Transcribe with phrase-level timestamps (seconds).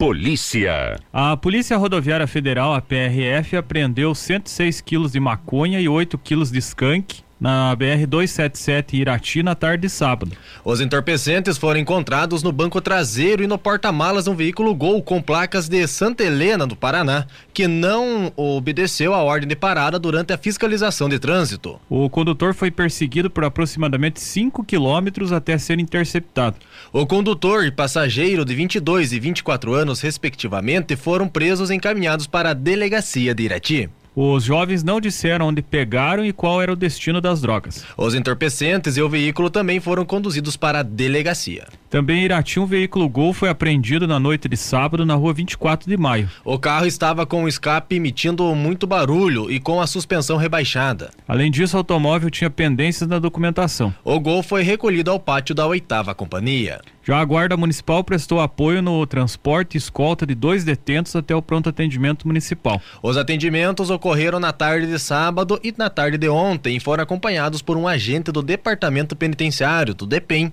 [0.00, 0.98] Polícia.
[1.12, 6.58] A Polícia Rodoviária Federal, a PRF, apreendeu 106 quilos de maconha e 8 quilos de
[6.58, 10.32] skunk na BR-277 Irati na tarde de sábado.
[10.64, 15.22] Os entorpecentes foram encontrados no banco traseiro e no porta-malas de um veículo Gol com
[15.22, 20.38] placas de Santa Helena, do Paraná, que não obedeceu a ordem de parada durante a
[20.38, 21.80] fiscalização de trânsito.
[21.88, 26.56] O condutor foi perseguido por aproximadamente 5 quilômetros até ser interceptado.
[26.92, 32.50] O condutor e passageiro de 22 e 24 anos, respectivamente, foram presos e encaminhados para
[32.50, 33.90] a delegacia de Irati.
[34.14, 37.84] Os jovens não disseram onde pegaram e qual era o destino das drogas.
[37.96, 41.68] Os entorpecentes e o veículo também foram conduzidos para a delegacia.
[41.90, 45.90] Também em Irati, um veículo Gol foi apreendido na noite de sábado na rua 24
[45.90, 46.30] de maio.
[46.44, 51.10] O carro estava com o escape emitindo muito barulho e com a suspensão rebaixada.
[51.26, 53.92] Além disso, o automóvel tinha pendências na documentação.
[54.04, 56.80] O Gol foi recolhido ao pátio da oitava companhia.
[57.02, 61.42] Já a Guarda Municipal prestou apoio no transporte e escolta de dois detentos até o
[61.42, 62.80] pronto atendimento municipal.
[63.02, 67.62] Os atendimentos ocorreram na tarde de sábado e na tarde de ontem e foram acompanhados
[67.62, 70.52] por um agente do Departamento Penitenciário, do DEPEN,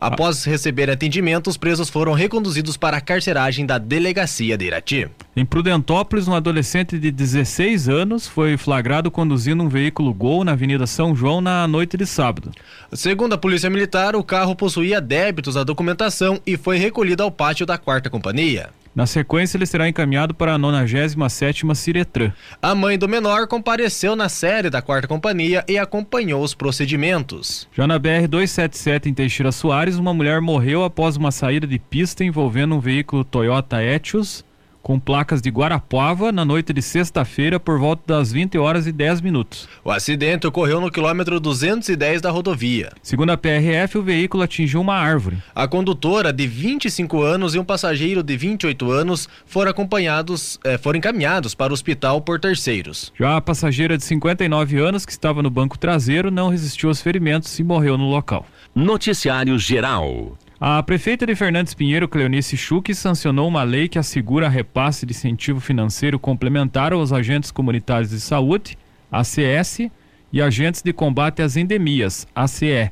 [0.00, 5.08] Após receber atendimento, os presos foram reconduzidos para a carceragem da delegacia de Irati.
[5.34, 10.86] Em Prudentópolis, um adolescente de 16 anos foi flagrado conduzindo um veículo Gol na Avenida
[10.86, 12.52] São João na noite de sábado.
[12.92, 17.66] Segundo a Polícia Militar, o carro possuía débitos à documentação e foi recolhido ao pátio
[17.66, 18.70] da quarta companhia.
[18.94, 22.32] Na sequência, ele será encaminhado para a 97ª Ciretran.
[22.60, 27.68] A mãe do menor compareceu na série da quarta companhia e acompanhou os procedimentos.
[27.76, 32.74] Já na BR-277 em Teixeira Soares, uma mulher morreu após uma saída de pista envolvendo
[32.74, 34.44] um veículo Toyota Etios
[34.82, 39.20] com placas de Guarapuava na noite de sexta-feira por volta das 20 horas e 10
[39.20, 39.68] minutos.
[39.84, 42.90] O acidente ocorreu no quilômetro 210 da rodovia.
[43.02, 45.38] Segundo a PRF, o veículo atingiu uma árvore.
[45.54, 50.98] A condutora de 25 anos e um passageiro de 28 anos foram acompanhados, eh, foram
[50.98, 53.12] encaminhados para o hospital por terceiros.
[53.18, 57.58] Já a passageira de 59 anos que estava no banco traseiro não resistiu aos ferimentos
[57.58, 58.46] e morreu no local.
[58.74, 60.36] Noticiário Geral.
[60.60, 65.60] A prefeita de Fernandes Pinheiro, Cleonice Schuch, sancionou uma lei que assegura repasse de incentivo
[65.60, 68.76] financeiro complementar aos agentes comunitários de saúde,
[69.10, 69.88] ACS,
[70.32, 72.90] e agentes de combate às endemias, ACE.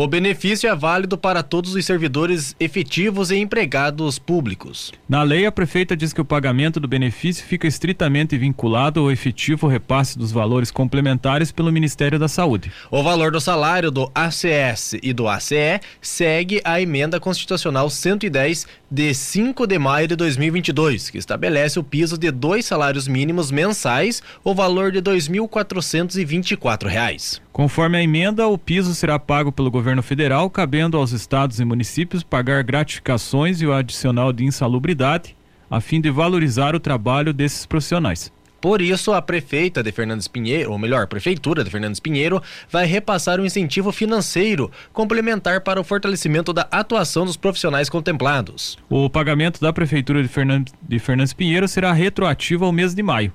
[0.00, 4.92] O benefício é válido para todos os servidores efetivos e empregados públicos.
[5.08, 9.66] Na lei, a prefeita diz que o pagamento do benefício fica estritamente vinculado ao efetivo
[9.66, 12.70] repasse dos valores complementares pelo Ministério da Saúde.
[12.92, 19.12] O valor do salário do ACS e do ACE segue a emenda constitucional 110 de
[19.12, 24.54] 5 de maio de 2022, que estabelece o piso de dois salários mínimos mensais, o
[24.54, 27.40] valor de R$ 2.424.
[27.52, 32.22] Conforme a emenda, o piso será pago pelo governo federal, cabendo aos estados e municípios
[32.22, 35.36] pagar gratificações e o adicional de insalubridade,
[35.70, 38.32] a fim de valorizar o trabalho desses profissionais.
[38.60, 42.86] Por isso, a prefeita de Fernandes Pinheiro, ou melhor, a prefeitura de Fernandes Pinheiro, vai
[42.86, 48.76] repassar um incentivo financeiro complementar para o fortalecimento da atuação dos profissionais contemplados.
[48.90, 53.32] O pagamento da prefeitura de Fernandes, de Fernandes Pinheiro será retroativo ao mês de maio.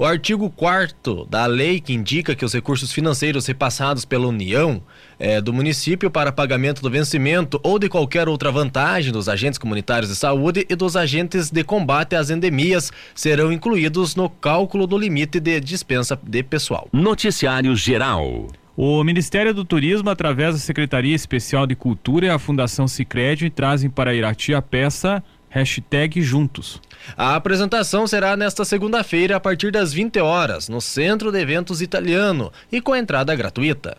[0.00, 4.82] O artigo 4 da lei que indica que os recursos financeiros repassados pela União
[5.18, 10.10] eh, do município para pagamento do vencimento ou de qualquer outra vantagem dos agentes comunitários
[10.10, 15.38] de saúde e dos agentes de combate às endemias serão incluídos no cálculo do limite
[15.38, 16.88] de dispensa de pessoal.
[16.94, 18.46] Noticiário Geral.
[18.74, 23.90] O Ministério do Turismo, através da Secretaria Especial de Cultura e a Fundação Sicredi trazem
[23.90, 26.80] para Irati a peça Hashtag Juntos.
[27.16, 32.52] A apresentação será nesta segunda-feira a partir das 20 horas, no Centro de Eventos Italiano
[32.70, 33.96] e com entrada gratuita.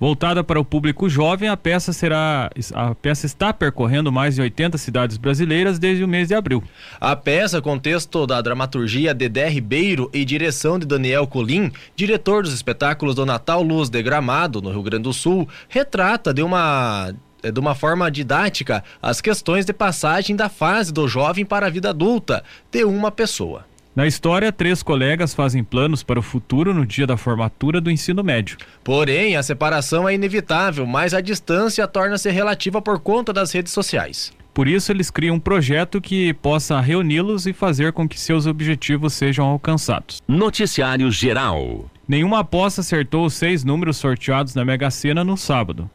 [0.00, 4.78] Voltada para o público jovem, a peça será a peça está percorrendo mais de 80
[4.78, 6.64] cidades brasileiras desde o mês de abril.
[6.98, 12.54] A peça, com texto da dramaturgia Dedé Ribeiro e direção de Daniel Colim, diretor dos
[12.54, 17.12] espetáculos do Natal Luz de Gramado, no Rio Grande do Sul, retrata de uma
[17.42, 21.90] de uma forma didática as questões de passagem da fase do jovem para a vida
[21.90, 23.64] adulta de uma pessoa.
[23.94, 28.22] Na história, três colegas fazem planos para o futuro no dia da formatura do ensino
[28.22, 28.56] médio.
[28.84, 34.32] Porém, a separação é inevitável, mas a distância torna-se relativa por conta das redes sociais.
[34.54, 39.12] Por isso, eles criam um projeto que possa reuni-los e fazer com que seus objetivos
[39.12, 40.22] sejam alcançados.
[40.26, 41.90] Noticiário Geral.
[42.06, 45.90] Nenhuma aposta acertou os seis números sorteados na Mega Sena no sábado.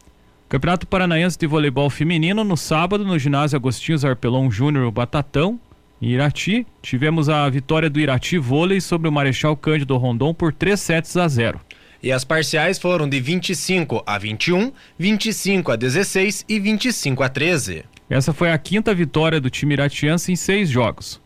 [0.52, 5.58] Campeonato Paranaense de Voleibol Feminino no sábado no ginásio Agostinho Arpelon Júnior Batatão,
[5.98, 6.66] em Irati.
[6.82, 11.26] Tivemos a vitória do Irati Vôlei sobre o Marechal Cândido Rondon por 3 sets a
[11.26, 11.58] 0.
[12.02, 17.84] E as parciais foram de 25 a 21, 25 a 16 e 25 a 13.
[18.10, 21.18] Essa foi a quinta vitória do time iratiense em seis jogos.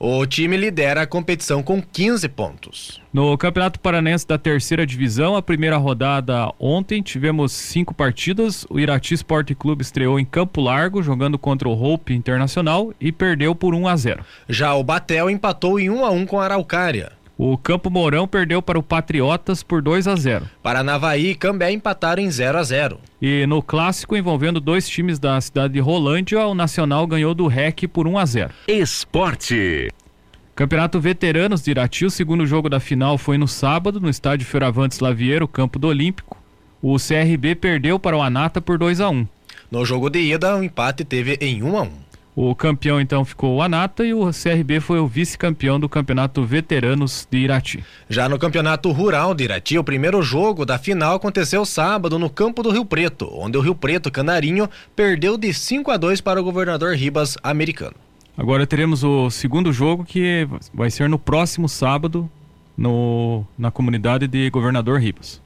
[0.00, 3.02] O time lidera a competição com 15 pontos.
[3.12, 8.64] No Campeonato Paranense da Terceira Divisão, a primeira rodada ontem, tivemos cinco partidas.
[8.70, 13.56] O Irati Sport Clube estreou em Campo Largo, jogando contra o Hope Internacional e perdeu
[13.56, 14.24] por 1 a 0.
[14.48, 17.17] Já o Batel empatou em 1 a 1 com a Araucária.
[17.40, 20.50] O Campo Mourão perdeu para o Patriotas por 2 a 0.
[20.60, 22.98] Paranavaí e Cambé empataram em 0 a 0.
[23.22, 27.86] E no clássico envolvendo dois times da cidade de Rolândia, o Nacional ganhou do REC
[27.86, 28.50] por 1 a 0.
[28.66, 29.88] Esporte.
[30.56, 34.98] Campeonato Veteranos de Irati, o segundo jogo da final foi no sábado, no estádio Feravantes
[34.98, 36.36] Laviero, campo do Olímpico.
[36.82, 39.28] O CRB perdeu para o Anata por 2 a 1.
[39.70, 41.90] No jogo de ida, o empate teve em 1 a 1.
[42.40, 47.26] O campeão então ficou o Anata e o CRB foi o vice-campeão do Campeonato Veteranos
[47.28, 47.84] de Irati.
[48.08, 52.62] Já no Campeonato Rural de Irati, o primeiro jogo da final aconteceu sábado no campo
[52.62, 56.44] do Rio Preto, onde o Rio Preto Canarinho perdeu de 5 a 2 para o
[56.44, 57.96] governador Ribas americano.
[58.36, 62.30] Agora teremos o segundo jogo que vai ser no próximo sábado
[62.76, 65.42] no, na comunidade de Governador Ribas.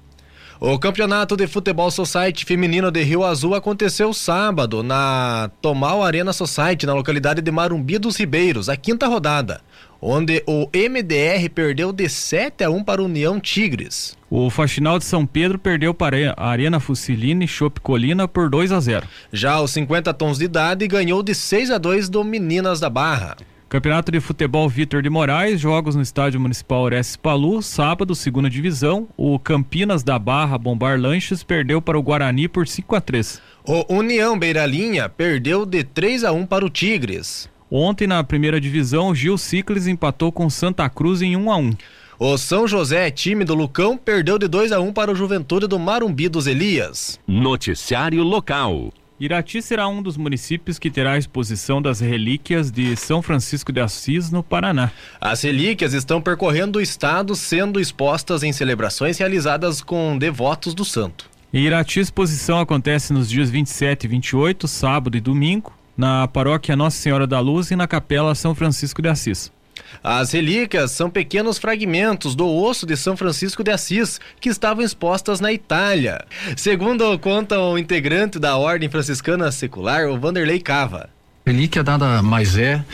[0.65, 6.87] O campeonato de futebol society feminino de Rio Azul aconteceu sábado na Tomal Arena Society,
[6.87, 9.61] na localidade de Marumbi dos Ribeiros, a quinta rodada,
[10.01, 14.17] onde o MDR perdeu de 7 a 1 para o União Tigres.
[14.31, 18.79] O Faxinal de São Pedro perdeu para a Arena Fusiline Chopp Colina por 2 a
[18.79, 19.05] 0.
[19.33, 23.37] Já os 50 tons de idade ganhou de 6 a 2 do Meninas da Barra.
[23.73, 29.09] Campeonato de Futebol Vitor de Moraes, jogos no Estádio Municipal Orestes Palu, sábado, segunda divisão.
[29.17, 33.41] O Campinas da Barra Bombar Lanches perdeu para o Guarani por 5 a 3.
[33.67, 37.49] O União Beiralinha perdeu de 3 a 1 para o Tigres.
[37.71, 41.73] Ontem, na primeira divisão, Gil Ciclis empatou com Santa Cruz em 1 a 1.
[42.19, 45.79] O São José, time do Lucão, perdeu de 2 a 1 para o Juventude do
[45.79, 47.19] Marumbi dos Elias.
[47.27, 48.93] Noticiário local.
[49.25, 53.79] Irati será um dos municípios que terá a exposição das relíquias de São Francisco de
[53.79, 54.91] Assis, no Paraná.
[55.21, 61.31] As relíquias estão percorrendo o estado, sendo expostas em celebrações realizadas com devotos do santo.
[61.55, 66.75] Em Irati, a exposição acontece nos dias 27 e 28, sábado e domingo, na paróquia
[66.75, 69.53] Nossa Senhora da Luz e na capela São Francisco de Assis.
[70.03, 75.41] As relíquias são pequenos fragmentos do osso de São Francisco de Assis que estavam expostas
[75.41, 76.25] na Itália.
[76.57, 81.11] Segundo conta o integrante da Ordem Franciscana Secular, o Vanderlei Cava.
[81.45, 82.85] Relíquia nada mais é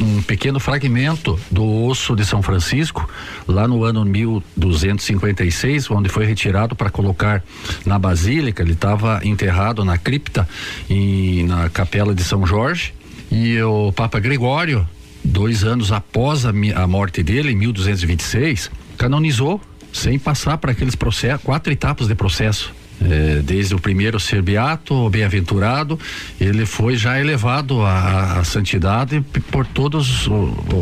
[0.00, 3.06] um pequeno fragmento do osso de São Francisco,
[3.46, 7.44] lá no ano 1256, onde foi retirado para colocar
[7.84, 8.62] na basílica.
[8.62, 10.48] Ele estava enterrado na cripta
[10.88, 12.94] e na capela de São Jorge.
[13.30, 14.88] E o Papa Gregório,
[15.24, 19.60] dois anos após a, a morte dele, em 1226, canonizou
[19.92, 22.72] sem passar para aqueles processos, quatro etapas de processo.
[23.02, 25.98] É, desde o primeiro ser beato, bem-aventurado,
[26.38, 30.32] ele foi já elevado à, à santidade por todos o,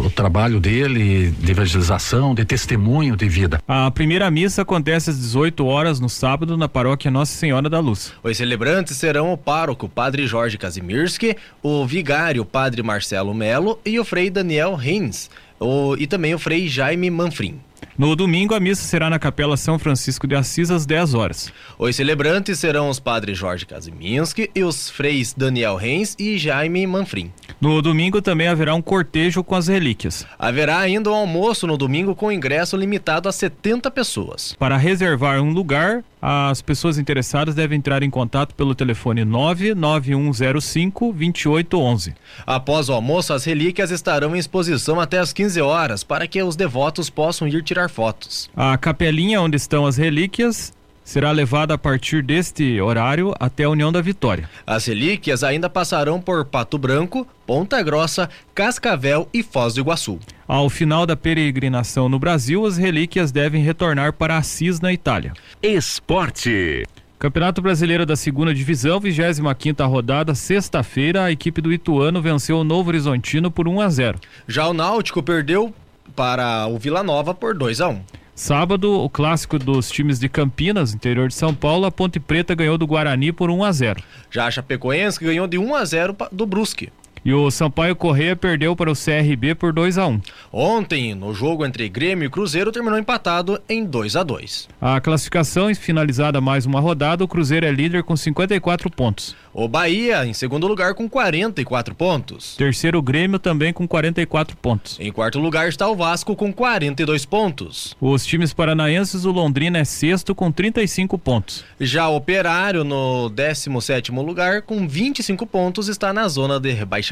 [0.07, 3.61] o, trabalho dele de evangelização, de testemunho de vida.
[3.69, 8.13] A primeira missa acontece às 18 horas no sábado na paróquia Nossa Senhora da Luz.
[8.23, 14.05] Os celebrantes serão o pároco Padre Jorge Kazimirski, o vigário Padre Marcelo Melo e o
[14.05, 17.61] Frei Daniel Reins, o, e também o Frei Jaime Manfrim.
[17.99, 21.53] No domingo, a missa será na Capela São Francisco de Assis às 10 horas.
[21.77, 27.33] Os celebrantes serão os padres Jorge Kaziminski e os freis Daniel Reis e Jaime Manfrim.
[27.61, 30.25] No domingo também haverá um cortejo com as relíquias.
[30.39, 34.55] Haverá ainda um almoço no domingo com ingresso limitado a 70 pessoas.
[34.57, 42.15] Para reservar um lugar, as pessoas interessadas devem entrar em contato pelo telefone 99105 2811.
[42.47, 46.57] Após o almoço, as relíquias estarão em exposição até às 15 horas para que os
[46.57, 48.51] devotos possam ir tirar fotos.
[48.57, 50.73] A capelinha onde estão as relíquias
[51.09, 54.47] será levada a partir deste horário até a União da Vitória.
[54.67, 60.19] As relíquias ainda passarão por Pato Branco, Ponta Grossa, Cascavel e Foz do Iguaçu.
[60.47, 65.33] Ao final da peregrinação no Brasil, as relíquias devem retornar para Assis, na Itália.
[65.63, 66.87] Esporte.
[67.19, 72.65] Campeonato Brasileiro da Segunda Divisão, 25 quinta rodada, sexta-feira, a equipe do Ituano venceu o
[72.65, 74.19] Novo Horizontino por 1 a 0.
[74.47, 75.73] Já o Náutico perdeu
[76.15, 78.18] para o Vila Nova por 2 a 1.
[78.43, 82.79] Sábado, o clássico dos times de Campinas, interior de São Paulo, a Ponte Preta ganhou
[82.79, 84.01] do Guarani por 1 a 0.
[84.31, 86.89] Já a Chapecoense ganhou de 1 a 0 pa- do Brusque.
[87.25, 90.21] E o Sampaio Correia perdeu para o CRB por 2 a 1.
[90.53, 94.69] Ontem, no jogo entre Grêmio e Cruzeiro, terminou empatado em 2 a 2.
[94.81, 99.35] A classificação finalizada mais uma rodada, o Cruzeiro é líder com 54 pontos.
[99.53, 102.55] O Bahia em segundo lugar com 44 pontos.
[102.57, 104.97] Terceiro, Grêmio também com 44 pontos.
[105.01, 107.97] Em quarto lugar está o Vasco com 42 pontos.
[108.01, 111.65] Os times paranaenses, o Londrina é sexto com 35 pontos.
[111.81, 117.08] Já o Operário no 17º lugar com 25 pontos está na zona de rebaixamento.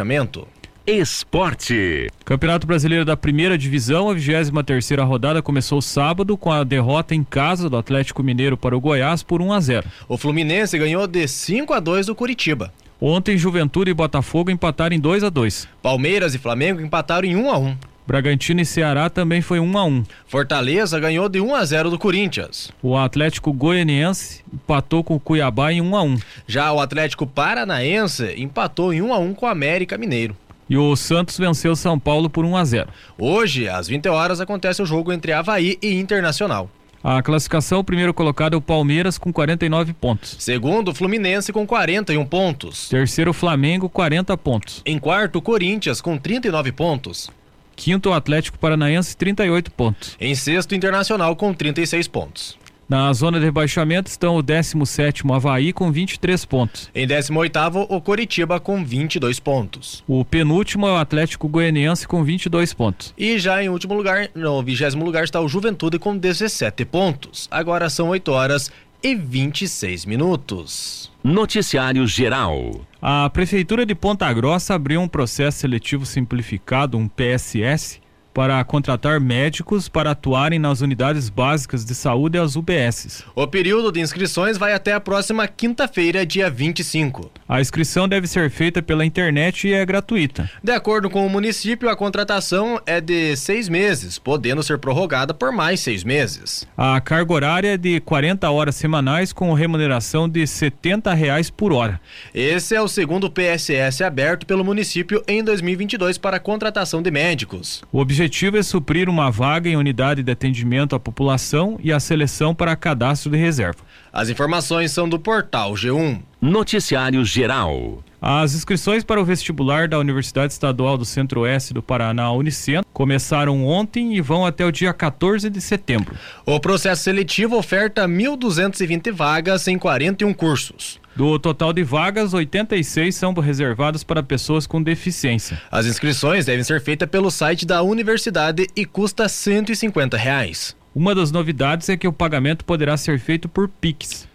[0.86, 2.06] Esporte.
[2.24, 7.24] Campeonato Brasileiro da Primeira Divisão, a 23 terceira rodada começou sábado com a derrota em
[7.24, 9.88] casa do Atlético Mineiro para o Goiás por 1 a 0.
[10.08, 12.72] O Fluminense ganhou de 5 a 2 do Curitiba.
[13.00, 15.68] Ontem, Juventude e Botafogo empataram em 2 a 2.
[15.82, 17.76] Palmeiras e Flamengo empataram em 1 a 1.
[18.06, 20.04] Bragantino e Ceará também foi 1 a 1.
[20.26, 22.70] Fortaleza ganhou de 1 a 0 do Corinthians.
[22.82, 26.16] O Atlético Goianiense empatou com o Cuiabá em 1 a 1.
[26.46, 30.36] Já o Atlético Paranaense empatou em 1 a 1 com o América Mineiro.
[30.68, 32.88] E o Santos venceu São Paulo por 1 a 0.
[33.18, 36.70] Hoje, às 20 horas, acontece o jogo entre Havaí e Internacional.
[37.08, 40.36] A classificação, o primeiro colocado é o Palmeiras com 49 pontos.
[40.40, 42.88] Segundo, o Fluminense com 41 pontos.
[42.88, 44.82] Terceiro, o Flamengo, 40 pontos.
[44.84, 47.30] Em quarto, o Corinthians com 39 pontos.
[47.76, 50.16] Quinto, o Atlético Paranaense, 38 pontos.
[50.18, 52.58] Em sexto, o Internacional com 36 pontos.
[52.88, 56.88] Na zona de rebaixamento estão o 17º Havaí com 23 pontos.
[56.94, 60.04] Em 18º, o Coritiba com 22 pontos.
[60.06, 63.12] O penúltimo é o Atlético Goianiense com 22 pontos.
[63.18, 67.48] E já em último lugar, no vigésimo lugar, está o Juventude com 17 pontos.
[67.50, 68.70] Agora são 8 horas
[69.06, 71.12] e 26 minutos.
[71.22, 72.80] Noticiário Geral.
[73.00, 78.00] A Prefeitura de Ponta Grossa abriu um processo seletivo simplificado, um PSS,
[78.36, 83.24] para contratar médicos para atuarem nas unidades básicas de saúde e as UBSs.
[83.34, 87.30] O período de inscrições vai até a próxima quinta-feira, dia 25.
[87.48, 90.50] A inscrição deve ser feita pela internet e é gratuita.
[90.62, 95.50] De acordo com o município, a contratação é de seis meses, podendo ser prorrogada por
[95.50, 96.68] mais seis meses.
[96.76, 101.98] A carga horária é de 40 horas semanais com remuneração de 70 reais por hora.
[102.34, 107.82] Esse é o segundo PSS aberto pelo município em 2022 para a contratação de médicos.
[107.90, 108.25] O objetivo
[108.58, 113.30] é suprir uma vaga em unidade de atendimento à população e a seleção para cadastro
[113.30, 113.78] de reserva.
[114.16, 116.22] As informações são do portal G1.
[116.40, 118.02] Noticiário Geral.
[118.18, 124.16] As inscrições para o vestibular da Universidade Estadual do Centro-Oeste do Paraná, Unicentro, começaram ontem
[124.16, 126.16] e vão até o dia 14 de setembro.
[126.46, 130.98] O processo seletivo oferta 1.220 vagas em 41 cursos.
[131.14, 135.60] Do total de vagas, 86 são reservadas para pessoas com deficiência.
[135.70, 140.74] As inscrições devem ser feitas pelo site da universidade e custa 150 reais.
[140.96, 144.26] Uma das novidades é que o pagamento poderá ser feito por Pix.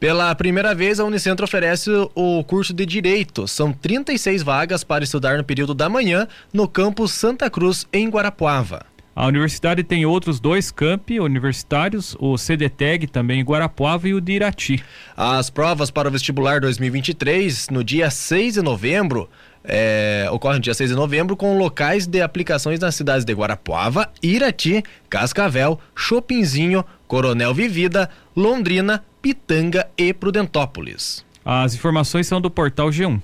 [0.00, 3.46] Pela primeira vez, a Unicentro oferece o curso de Direito.
[3.46, 8.84] São 36 vagas para estudar no período da manhã no campus Santa Cruz, em Guarapuava.
[9.14, 14.32] A universidade tem outros dois campi universitários, o CDTEG também em Guarapuava e o de
[14.32, 14.82] Irati.
[15.16, 19.30] As provas para o vestibular 2023, no dia 6 de novembro,
[19.64, 24.10] é, ocorrem no dia 6 de novembro com locais de aplicações nas cidades de Guarapuava,
[24.22, 31.24] Irati, Cascavel, Chopinzinho, Coronel Vivida, Londrina, Pitanga e Prudentópolis.
[31.44, 33.20] As informações são do portal G1.